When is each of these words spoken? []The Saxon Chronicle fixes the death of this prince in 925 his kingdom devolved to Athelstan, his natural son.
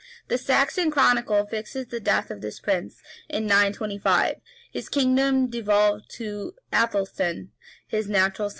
[]The 0.29 0.39
Saxon 0.39 0.89
Chronicle 0.89 1.45
fixes 1.45 1.85
the 1.85 1.99
death 1.99 2.31
of 2.31 2.41
this 2.41 2.59
prince 2.59 3.03
in 3.29 3.45
925 3.45 4.37
his 4.71 4.89
kingdom 4.89 5.45
devolved 5.45 6.09
to 6.15 6.55
Athelstan, 6.73 7.51
his 7.85 8.09
natural 8.09 8.49
son. 8.49 8.49